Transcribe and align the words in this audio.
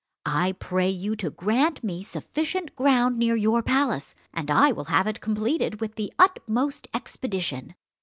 I 0.25 0.53
pray 0.53 0.89
you 0.89 1.15
to 1.17 1.29
grant 1.29 1.83
me 1.83 2.01
sufficient 2.01 2.75
ground 2.75 3.19
near 3.19 3.35
your 3.35 3.61
palace, 3.61 4.15
and 4.33 4.49
I 4.49 4.71
will 4.71 4.85
have 4.85 5.05
it 5.05 5.21
completed 5.21 5.79
with 5.79 5.93
the 5.93 6.11
utmost 6.17 6.87
expedition." 6.91 7.75